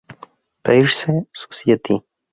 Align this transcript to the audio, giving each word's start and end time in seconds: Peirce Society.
Peirce 0.63 1.11
Society. 1.31 2.01